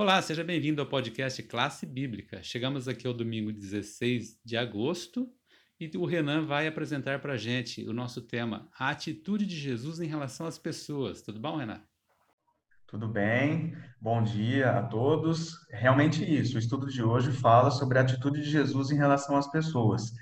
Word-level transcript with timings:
Olá, 0.00 0.22
seja 0.22 0.42
bem-vindo 0.42 0.80
ao 0.80 0.88
podcast 0.88 1.42
Classe 1.42 1.84
Bíblica. 1.84 2.42
Chegamos 2.42 2.88
aqui 2.88 3.06
ao 3.06 3.12
domingo 3.12 3.52
16 3.52 4.40
de 4.42 4.56
agosto 4.56 5.28
e 5.78 5.90
o 5.94 6.06
Renan 6.06 6.46
vai 6.46 6.66
apresentar 6.66 7.20
para 7.20 7.34
a 7.34 7.36
gente 7.36 7.86
o 7.86 7.92
nosso 7.92 8.22
tema, 8.22 8.66
a 8.78 8.88
atitude 8.88 9.44
de 9.44 9.54
Jesus 9.54 10.00
em 10.00 10.06
relação 10.06 10.46
às 10.46 10.58
pessoas. 10.58 11.20
Tudo 11.20 11.38
bom, 11.38 11.58
Renan? 11.58 11.82
Tudo 12.86 13.06
bem, 13.08 13.76
bom 14.00 14.22
dia 14.22 14.70
a 14.70 14.82
todos. 14.84 15.50
Realmente 15.68 16.24
isso, 16.24 16.56
o 16.56 16.58
estudo 16.58 16.86
de 16.86 17.02
hoje 17.02 17.30
fala 17.30 17.70
sobre 17.70 17.98
a 17.98 18.00
atitude 18.00 18.40
de 18.40 18.48
Jesus 18.48 18.90
em 18.90 18.96
relação 18.96 19.36
às 19.36 19.50
pessoas. 19.50 20.12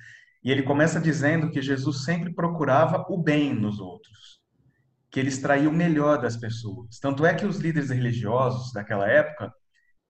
E 0.43 0.51
ele 0.51 0.65
começa 0.65 1.01
dizendo 1.01 1.53
que 1.53 1.63
Jesus 1.63 2.03
sempre 2.03 2.35
procurava 2.35 3.07
o 3.09 3.17
bem 3.17 3.55
nos 3.55 3.79
outros, 3.79 4.41
que 5.09 5.21
ele 5.21 5.29
extraía 5.29 5.69
o 5.69 5.73
melhor 5.73 6.21
das 6.21 6.37
pessoas. 6.37 6.99
Tanto 6.99 7.25
é 7.25 7.33
que 7.33 7.47
os 7.47 7.59
líderes 7.59 7.91
religiosos 7.91 8.73
daquela 8.73 9.09
época 9.09 9.55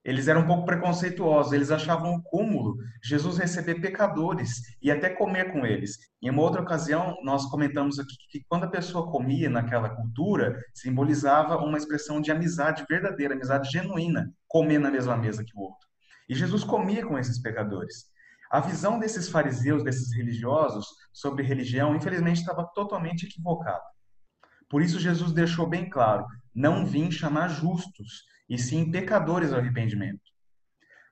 eles 0.03 0.27
eram 0.27 0.41
um 0.41 0.47
pouco 0.47 0.65
preconceituosos, 0.65 1.51
eles 1.51 1.71
achavam 1.71 2.13
um 2.13 2.21
cúmulo 2.21 2.77
Jesus 3.03 3.37
receber 3.37 3.75
pecadores 3.75 4.61
e 4.81 4.89
até 4.89 5.09
comer 5.09 5.51
com 5.51 5.65
eles. 5.65 5.97
Em 6.21 6.29
uma 6.29 6.41
outra 6.41 6.61
ocasião, 6.61 7.17
nós 7.23 7.45
comentamos 7.45 7.99
aqui 7.99 8.15
que 8.29 8.43
quando 8.47 8.63
a 8.63 8.69
pessoa 8.69 9.11
comia 9.11 9.49
naquela 9.49 9.89
cultura, 9.89 10.57
simbolizava 10.73 11.57
uma 11.57 11.77
expressão 11.77 12.21
de 12.21 12.31
amizade 12.31 12.85
verdadeira, 12.89 13.33
amizade 13.33 13.69
genuína, 13.69 14.31
comer 14.47 14.79
na 14.79 14.89
mesma 14.89 15.17
mesa 15.17 15.43
que 15.43 15.55
o 15.55 15.61
outro. 15.61 15.87
E 16.29 16.35
Jesus 16.35 16.63
comia 16.63 17.05
com 17.05 17.17
esses 17.17 17.41
pecadores. 17.41 18.05
A 18.49 18.59
visão 18.59 18.97
desses 18.97 19.29
fariseus, 19.29 19.83
desses 19.83 20.15
religiosos 20.15 20.87
sobre 21.13 21.43
religião, 21.43 21.95
infelizmente 21.95 22.39
estava 22.39 22.65
totalmente 22.73 23.25
equivocada. 23.25 23.83
Por 24.69 24.81
isso 24.81 24.99
Jesus 24.99 25.31
deixou 25.31 25.67
bem 25.67 25.89
claro: 25.89 26.25
não 26.53 26.85
vim 26.85 27.11
chamar 27.11 27.49
justos, 27.49 28.23
e 28.49 28.57
sim 28.57 28.89
pecadores 28.89 29.53
ao 29.53 29.59
arrependimento. 29.59 30.21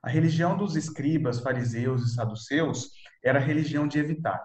A 0.02 0.08
religião 0.08 0.56
dos 0.56 0.76
escribas, 0.76 1.40
fariseus 1.40 2.02
e 2.02 2.14
saduceus 2.14 2.90
era 3.22 3.38
a 3.38 3.42
religião 3.42 3.86
de 3.86 3.98
evitar. 3.98 4.40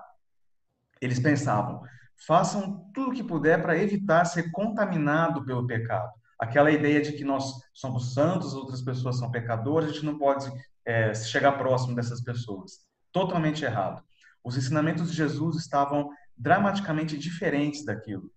Eles 1.02 1.20
pensavam, 1.20 1.82
façam 2.26 2.90
tudo 2.94 3.12
o 3.12 3.14
que 3.14 3.24
puder 3.24 3.62
para 3.62 3.78
evitar 3.78 4.26
ser 4.26 4.52
contaminado 4.52 5.46
pelo 5.46 5.68
pecado. 5.68 6.12
Aquela 6.40 6.72
ideia 6.72 7.02
de 7.02 7.14
que 7.14 7.24
nós 7.24 7.54
somos 7.74 8.14
santos, 8.14 8.54
outras 8.54 8.82
pessoas 8.82 9.18
são 9.18 9.32
pecadoras, 9.32 9.90
a 9.90 9.94
gente 9.94 10.06
não 10.06 10.18
pode 10.18 10.52
é, 10.86 11.14
chegar 11.14 11.54
próximo 11.54 11.96
dessas 11.96 12.22
pessoas. 12.22 12.80
Totalmente 13.12 13.64
errado. 13.64 14.04
Os 14.44 14.58
ensinamentos 14.58 15.10
de 15.10 15.16
Jesus 15.16 15.56
estavam 15.56 16.10
dramaticamente 16.36 17.18
diferentes 17.18 17.86
daquilo. 17.86 18.30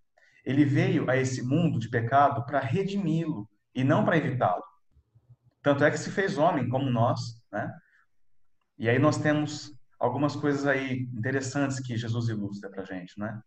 Ele 0.45 0.65
veio 0.65 1.11
a 1.11 1.17
esse 1.17 1.43
mundo 1.43 1.79
de 1.79 1.89
pecado 1.89 2.45
para 2.47 2.61
redimi-lo, 2.61 3.49
e 3.77 3.85
não 3.85 4.05
para 4.05 4.17
evitá-lo. 4.17 4.65
Tanto 5.63 5.85
é 5.85 5.91
que 5.91 5.99
se 5.99 6.11
fez 6.11 6.39
homem 6.39 6.69
como 6.69 6.91
nós, 6.91 7.21
né? 7.53 7.71
E 8.79 8.89
aí 8.89 8.99
nós 8.99 9.19
temos 9.19 9.73
algumas 9.99 10.35
coisas 10.35 10.67
aí 10.67 11.09
interessantes 11.15 11.79
que 11.81 11.97
Jesus 11.97 12.29
ilustra 12.29 12.71
para 12.71 12.85
gente, 12.85 13.19
né? 13.19 13.41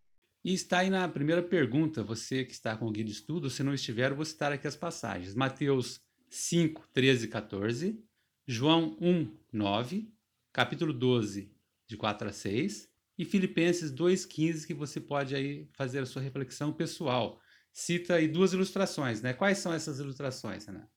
E 0.44 0.54
está 0.54 0.80
aí 0.80 0.90
na 0.90 1.08
primeira 1.10 1.42
pergunta, 1.42 2.04
você 2.04 2.46
que 2.46 2.54
está 2.54 2.78
com 2.78 2.86
o 2.86 2.92
guia 2.92 3.04
de 3.04 3.12
estudo, 3.12 3.50
se 3.50 3.64
não 3.64 3.74
estiver, 3.74 4.12
eu 4.12 4.16
vou 4.16 4.24
citar 4.24 4.52
aqui 4.52 4.68
as 4.68 4.76
passagens. 4.76 5.36
Mateus 5.36 6.00
5, 6.30 6.88
13 6.94 7.26
e 7.26 7.28
14, 7.28 8.06
João 8.48 8.96
1, 9.02 9.36
9, 9.52 10.14
capítulo 10.54 10.94
12, 10.94 11.52
de 11.88 11.98
4 11.98 12.30
a 12.30 12.32
6, 12.32 12.88
e 13.18 13.26
Filipenses 13.26 13.92
2, 13.92 14.26
15, 14.26 14.68
que 14.68 14.74
você 14.74 15.02
pode 15.02 15.36
aí 15.36 15.68
fazer 15.74 16.00
a 16.00 16.06
sua 16.06 16.22
reflexão 16.22 16.72
pessoal 16.72 17.42
cita 17.72 18.16
aí 18.16 18.28
duas 18.28 18.54
ilustrações, 18.54 19.22
né? 19.22 19.34
Quais 19.34 19.58
são 19.60 19.74
essas 19.74 20.00
ilustrações, 20.00 20.66
Renan? 20.66 20.88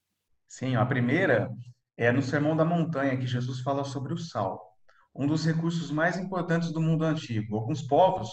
Sim, 0.47 0.75
a 0.75 0.85
primeira 0.85 1.51
é 1.97 2.11
no 2.11 2.21
Sermão 2.21 2.55
da 2.55 2.65
Montanha, 2.65 3.17
que 3.17 3.27
Jesus 3.27 3.61
fala 3.61 3.83
sobre 3.83 4.13
o 4.13 4.17
sal, 4.17 4.77
um 5.15 5.27
dos 5.27 5.45
recursos 5.45 5.91
mais 5.91 6.17
importantes 6.17 6.71
do 6.71 6.81
mundo 6.81 7.03
antigo. 7.03 7.55
Alguns 7.55 7.81
povos, 7.81 8.29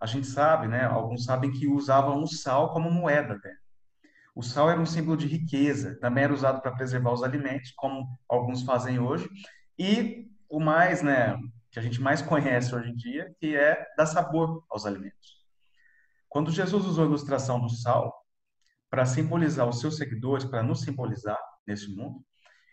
a 0.00 0.06
gente 0.06 0.26
sabe, 0.26 0.68
né? 0.68 0.84
Alguns 0.84 1.24
sabem 1.24 1.50
que 1.50 1.66
usavam 1.66 2.22
o 2.22 2.26
sal 2.26 2.72
como 2.72 2.90
moeda, 2.90 3.34
né? 3.42 3.54
O 4.34 4.42
sal 4.42 4.68
era 4.68 4.80
um 4.80 4.86
símbolo 4.86 5.16
de 5.16 5.28
riqueza, 5.28 5.96
também 6.00 6.24
era 6.24 6.34
usado 6.34 6.60
para 6.60 6.72
preservar 6.72 7.12
os 7.12 7.22
alimentos, 7.22 7.70
como 7.76 8.18
alguns 8.28 8.64
fazem 8.64 8.98
hoje, 8.98 9.28
e 9.78 10.28
o 10.48 10.58
mais, 10.58 11.02
né, 11.02 11.36
que 11.70 11.78
a 11.78 11.82
gente 11.82 12.00
mais 12.00 12.20
conhece 12.22 12.74
hoje 12.74 12.90
em 12.90 12.96
dia, 12.96 13.32
que 13.38 13.54
é 13.56 13.86
dar 13.96 14.06
sabor 14.06 14.64
aos 14.68 14.84
alimentos. 14.84 15.43
Quando 16.34 16.50
Jesus 16.50 16.84
usou 16.84 17.04
a 17.04 17.06
ilustração 17.06 17.60
do 17.60 17.70
sal 17.70 18.12
para 18.90 19.06
simbolizar 19.06 19.68
os 19.68 19.78
seus 19.78 19.96
seguidores, 19.96 20.44
para 20.44 20.64
nos 20.64 20.80
simbolizar 20.80 21.38
nesse 21.64 21.94
mundo, 21.94 22.24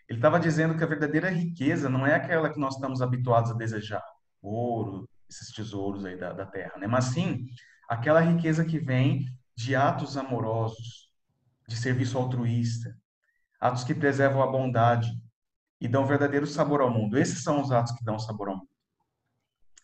ele 0.08 0.18
estava 0.18 0.40
dizendo 0.40 0.76
que 0.76 0.82
a 0.82 0.86
verdadeira 0.86 1.30
riqueza 1.30 1.88
não 1.88 2.04
é 2.04 2.16
aquela 2.16 2.52
que 2.52 2.58
nós 2.58 2.74
estamos 2.74 3.00
habituados 3.00 3.52
a 3.52 3.54
desejar, 3.54 4.02
ouro, 4.42 5.08
esses 5.30 5.52
tesouros 5.54 6.04
aí 6.04 6.18
da, 6.18 6.32
da 6.32 6.44
terra, 6.44 6.76
né? 6.76 6.88
Mas 6.88 7.04
sim 7.04 7.46
aquela 7.88 8.18
riqueza 8.18 8.64
que 8.64 8.80
vem 8.80 9.26
de 9.54 9.76
atos 9.76 10.16
amorosos, 10.16 11.12
de 11.68 11.76
serviço 11.76 12.18
altruísta, 12.18 12.92
atos 13.60 13.84
que 13.84 13.94
preservam 13.94 14.42
a 14.42 14.50
bondade 14.50 15.08
e 15.80 15.86
dão 15.86 16.04
verdadeiro 16.04 16.48
sabor 16.48 16.80
ao 16.80 16.90
mundo. 16.90 17.16
Esses 17.16 17.44
são 17.44 17.60
os 17.60 17.70
atos 17.70 17.92
que 17.92 18.02
dão 18.02 18.18
sabor 18.18 18.48
ao 18.48 18.56
mundo. 18.56 18.68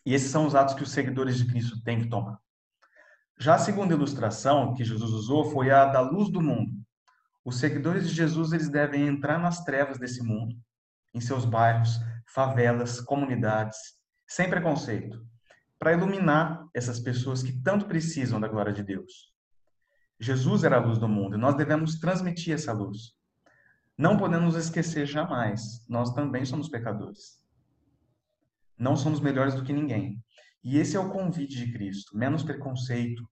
E 0.05 0.15
esses 0.15 0.33
são 0.33 0.49
os 0.49 0.57
atos 0.57 0.75
que 0.75 0.83
os 0.83 0.91
seguidores 0.91 1.39
de 1.39 1.47
Cristo 1.47 1.81
têm 1.85 2.01
que 2.01 2.09
tomar. 2.09 2.41
Já 3.41 3.55
a 3.55 3.59
segunda 3.59 3.95
ilustração 3.95 4.75
que 4.75 4.85
Jesus 4.85 5.13
usou 5.13 5.45
foi 5.53 5.71
a 5.71 5.87
da 5.87 6.01
luz 6.01 6.29
do 6.29 6.41
mundo. 6.41 6.73
Os 7.45 7.59
seguidores 7.59 8.09
de 8.09 8.15
Jesus 8.15 8.53
eles 8.53 8.69
devem 8.69 9.07
entrar 9.07 9.39
nas 9.39 9.65
trevas 9.65 9.97
desse 9.97 10.23
mundo, 10.23 10.57
em 11.15 11.21
seus 11.21 11.45
bairros, 11.45 12.01
favelas, 12.27 13.01
comunidades, 13.01 13.79
sem 14.27 14.51
preconceito, 14.51 15.25
para 15.79 15.93
iluminar 15.93 16.67
essas 16.75 16.99
pessoas 16.99 17.43
que 17.43 17.53
tanto 17.63 17.87
precisam 17.87 18.41
da 18.41 18.49
glória 18.49 18.73
de 18.73 18.83
Deus. 18.83 19.33
Jesus 20.19 20.65
era 20.65 20.77
a 20.77 20.85
luz 20.85 20.99
do 20.99 21.09
mundo 21.09 21.37
e 21.37 21.41
nós 21.41 21.55
devemos 21.55 22.01
transmitir 22.01 22.55
essa 22.55 22.73
luz. 22.73 23.15
Não 23.97 24.17
podemos 24.17 24.57
esquecer 24.57 25.07
jamais, 25.07 25.85
nós 25.89 26.13
também 26.13 26.45
somos 26.45 26.69
pecadores. 26.69 27.41
Não 28.77 28.97
somos 28.97 29.21
melhores 29.21 29.55
do 29.55 29.63
que 29.63 29.73
ninguém. 29.73 30.21
E 30.63 30.79
esse 30.79 30.97
é 30.97 31.01
o 31.01 31.11
convite 31.11 31.57
de 31.57 31.73
Cristo: 31.73 32.17
menos 32.17 32.43
preconceito, 32.43 33.29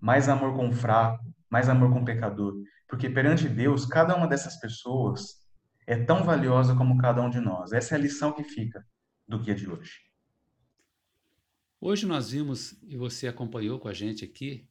mais 0.00 0.28
amor 0.28 0.54
com 0.54 0.68
o 0.68 0.72
fraco, 0.72 1.24
mais 1.50 1.68
amor 1.68 1.92
com 1.92 2.00
o 2.00 2.04
pecador. 2.04 2.54
Porque 2.88 3.08
perante 3.08 3.48
Deus, 3.48 3.86
cada 3.86 4.16
uma 4.16 4.26
dessas 4.26 4.58
pessoas 4.58 5.40
é 5.86 5.96
tão 5.96 6.24
valiosa 6.24 6.74
como 6.74 6.98
cada 6.98 7.22
um 7.22 7.30
de 7.30 7.40
nós. 7.40 7.72
Essa 7.72 7.94
é 7.94 7.98
a 7.98 8.00
lição 8.00 8.32
que 8.32 8.44
fica 8.44 8.84
do 9.26 9.38
guia 9.38 9.54
de 9.54 9.68
hoje. 9.68 10.00
Hoje 11.80 12.06
nós 12.06 12.30
vimos, 12.30 12.74
e 12.82 12.96
você 12.96 13.26
acompanhou 13.26 13.78
com 13.78 13.88
a 13.88 13.94
gente 13.94 14.24
aqui, 14.24 14.68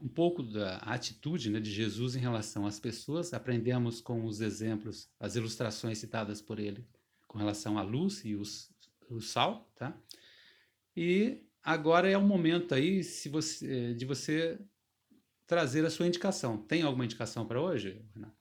um 0.00 0.08
pouco 0.08 0.42
da 0.42 0.78
atitude 0.78 1.50
né, 1.50 1.60
de 1.60 1.70
Jesus 1.70 2.16
em 2.16 2.20
relação 2.20 2.66
às 2.66 2.80
pessoas. 2.80 3.34
Aprendemos 3.34 4.00
com 4.00 4.24
os 4.24 4.40
exemplos, 4.40 5.10
as 5.20 5.36
ilustrações 5.36 5.98
citadas 5.98 6.40
por 6.40 6.58
ele 6.58 6.86
com 7.28 7.38
relação 7.38 7.78
à 7.78 7.82
luz 7.82 8.24
e 8.24 8.34
os, 8.34 8.72
o 9.08 9.20
sal, 9.20 9.70
tá? 9.76 9.96
E 10.96 11.46
agora 11.62 12.08
é 12.08 12.16
o 12.16 12.22
momento 12.22 12.74
aí 12.74 13.02
se 13.02 13.28
você, 13.28 13.94
de 13.94 14.04
você 14.04 14.58
trazer 15.46 15.84
a 15.84 15.90
sua 15.90 16.06
indicação. 16.06 16.58
Tem 16.58 16.82
alguma 16.82 17.04
indicação 17.04 17.46
para 17.46 17.60
hoje, 17.60 18.04
Renato? 18.14 18.40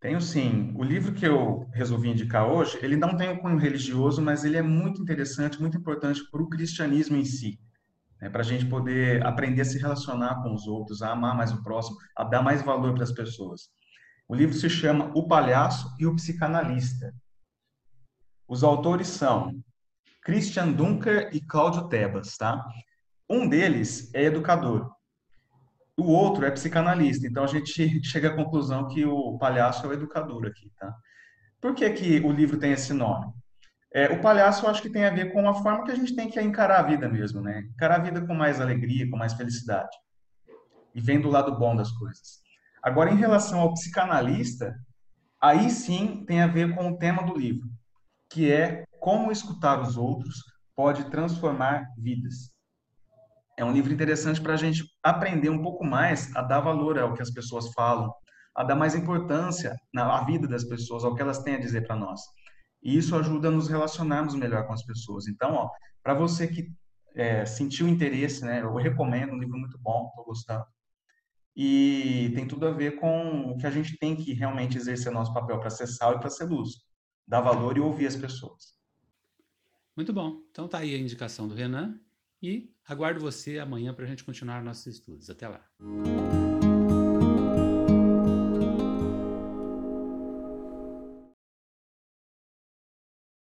Tenho 0.00 0.20
sim. 0.20 0.74
O 0.76 0.82
livro 0.82 1.14
que 1.14 1.26
eu 1.26 1.66
resolvi 1.72 2.10
indicar 2.10 2.46
hoje, 2.46 2.78
ele 2.82 2.96
não 2.96 3.16
tem 3.16 3.30
um 3.30 3.38
cunho 3.38 3.56
religioso, 3.56 4.20
mas 4.20 4.44
ele 4.44 4.56
é 4.56 4.62
muito 4.62 5.00
interessante, 5.00 5.58
muito 5.58 5.78
importante 5.78 6.22
para 6.30 6.42
o 6.42 6.48
cristianismo 6.48 7.16
em 7.16 7.24
si. 7.24 7.58
Né? 8.20 8.28
Para 8.28 8.40
a 8.40 8.44
gente 8.44 8.66
poder 8.66 9.24
aprender 9.24 9.62
a 9.62 9.64
se 9.64 9.78
relacionar 9.78 10.42
com 10.42 10.52
os 10.52 10.66
outros, 10.66 11.00
a 11.00 11.12
amar 11.12 11.34
mais 11.34 11.52
o 11.52 11.62
próximo, 11.62 11.96
a 12.16 12.24
dar 12.24 12.42
mais 12.42 12.62
valor 12.62 12.92
para 12.92 13.04
as 13.04 13.12
pessoas. 13.12 13.70
O 14.28 14.34
livro 14.34 14.54
se 14.54 14.68
chama 14.68 15.10
O 15.14 15.26
Palhaço 15.26 15.88
e 15.98 16.04
o 16.04 16.14
Psicanalista. 16.14 17.14
Os 18.46 18.62
autores 18.62 19.06
são 19.06 19.58
Christian 20.24 20.72
Dunker 20.72 21.28
e 21.32 21.40
Cláudio 21.40 21.88
Tebas, 21.88 22.36
tá? 22.36 22.64
Um 23.28 23.48
deles 23.48 24.12
é 24.14 24.24
educador, 24.24 24.90
o 25.96 26.10
outro 26.10 26.44
é 26.44 26.50
psicanalista. 26.50 27.26
Então 27.26 27.44
a 27.44 27.46
gente 27.46 27.72
chega 28.04 28.28
à 28.28 28.36
conclusão 28.36 28.88
que 28.88 29.04
o 29.04 29.38
palhaço 29.38 29.86
é 29.86 29.90
o 29.90 29.92
educador 29.92 30.46
aqui, 30.46 30.70
tá? 30.78 30.94
Por 31.60 31.74
que, 31.74 31.88
que 31.90 32.20
o 32.20 32.32
livro 32.32 32.58
tem 32.58 32.72
esse 32.72 32.92
nome? 32.92 33.32
É, 33.92 34.08
o 34.08 34.20
palhaço 34.20 34.66
eu 34.66 34.70
acho 34.70 34.82
que 34.82 34.90
tem 34.90 35.04
a 35.04 35.10
ver 35.10 35.32
com 35.32 35.48
a 35.48 35.54
forma 35.54 35.84
que 35.84 35.92
a 35.92 35.94
gente 35.94 36.16
tem 36.16 36.28
que 36.28 36.40
encarar 36.40 36.80
a 36.80 36.82
vida 36.82 37.08
mesmo, 37.08 37.40
né? 37.40 37.60
Encarar 37.74 38.00
a 38.00 38.02
vida 38.02 38.26
com 38.26 38.34
mais 38.34 38.60
alegria, 38.60 39.08
com 39.08 39.16
mais 39.16 39.34
felicidade. 39.34 39.96
E 40.94 41.00
vendo 41.00 41.28
o 41.28 41.30
lado 41.30 41.56
bom 41.56 41.76
das 41.76 41.92
coisas. 41.92 42.42
Agora, 42.82 43.10
em 43.10 43.16
relação 43.16 43.60
ao 43.60 43.72
psicanalista, 43.72 44.74
aí 45.40 45.70
sim 45.70 46.24
tem 46.26 46.42
a 46.42 46.46
ver 46.46 46.74
com 46.74 46.90
o 46.90 46.98
tema 46.98 47.22
do 47.22 47.38
livro, 47.38 47.68
que 48.28 48.50
é 48.50 48.84
como 49.04 49.30
escutar 49.30 49.82
os 49.82 49.98
outros 49.98 50.34
pode 50.74 51.10
transformar 51.10 51.84
vidas. 51.98 52.50
É 53.58 53.62
um 53.62 53.70
livro 53.70 53.92
interessante 53.92 54.40
para 54.40 54.54
a 54.54 54.56
gente 54.56 54.82
aprender 55.02 55.50
um 55.50 55.60
pouco 55.60 55.84
mais 55.84 56.34
a 56.34 56.40
dar 56.40 56.60
valor 56.60 56.98
ao 56.98 57.12
que 57.12 57.20
as 57.20 57.30
pessoas 57.30 57.70
falam, 57.74 58.10
a 58.56 58.64
dar 58.64 58.74
mais 58.74 58.94
importância 58.94 59.76
na 59.92 60.24
vida 60.24 60.48
das 60.48 60.64
pessoas, 60.64 61.04
ao 61.04 61.14
que 61.14 61.20
elas 61.20 61.42
têm 61.42 61.56
a 61.56 61.60
dizer 61.60 61.86
para 61.86 61.94
nós. 61.96 62.18
E 62.82 62.96
isso 62.96 63.14
ajuda 63.14 63.48
a 63.48 63.50
nos 63.50 63.68
relacionarmos 63.68 64.34
melhor 64.34 64.66
com 64.66 64.72
as 64.72 64.82
pessoas. 64.82 65.28
Então, 65.28 65.68
para 66.02 66.14
você 66.14 66.48
que 66.48 66.72
é, 67.14 67.44
sentiu 67.44 67.86
interesse, 67.86 68.42
né, 68.42 68.62
eu 68.62 68.74
recomendo, 68.74 69.34
um 69.34 69.38
livro 69.38 69.58
muito 69.58 69.78
bom, 69.80 70.06
estou 70.08 70.24
gostando. 70.24 70.64
E 71.54 72.32
tem 72.34 72.48
tudo 72.48 72.66
a 72.66 72.72
ver 72.72 72.98
com 72.98 73.50
o 73.50 73.58
que 73.58 73.66
a 73.66 73.70
gente 73.70 73.98
tem 73.98 74.16
que 74.16 74.32
realmente 74.32 74.78
exercer 74.78 75.12
nosso 75.12 75.34
papel 75.34 75.60
para 75.60 75.68
ser 75.68 75.88
sal 75.88 76.14
e 76.14 76.20
para 76.20 76.30
ser 76.30 76.44
luz, 76.44 76.70
dar 77.28 77.42
valor 77.42 77.76
e 77.76 77.80
ouvir 77.80 78.06
as 78.06 78.16
pessoas. 78.16 78.82
Muito 79.96 80.12
bom. 80.12 80.42
Então 80.50 80.68
tá 80.68 80.78
aí 80.78 80.94
a 80.94 80.98
indicação 80.98 81.46
do 81.46 81.54
Renan 81.54 81.98
e 82.42 82.70
aguardo 82.86 83.20
você 83.20 83.58
amanhã 83.58 83.94
para 83.94 84.04
a 84.04 84.08
gente 84.08 84.24
continuar 84.24 84.62
nossos 84.62 84.86
estudos. 84.86 85.30
Até 85.30 85.48
lá. 85.48 85.64